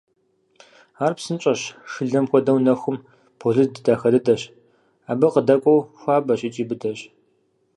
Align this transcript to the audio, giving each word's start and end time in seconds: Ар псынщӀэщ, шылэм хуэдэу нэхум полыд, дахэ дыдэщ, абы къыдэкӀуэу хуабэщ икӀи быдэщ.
Ар 1.05 1.13
псынщӀэщ, 1.17 1.61
шылэм 1.91 2.25
хуэдэу 2.29 2.57
нэхум 2.65 2.97
полыд, 3.39 3.71
дахэ 3.85 4.09
дыдэщ, 4.13 4.41
абы 5.11 5.27
къыдэкӀуэу 5.33 5.79
хуабэщ 5.99 6.41
икӀи 6.47 6.63
быдэщ. 6.69 6.99